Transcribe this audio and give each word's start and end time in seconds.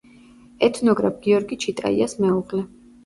ეთნოგრაფ 0.67 1.19
გიორგი 1.27 1.59
ჩიტაიას 1.67 2.17
მეუღლე. 2.25 2.65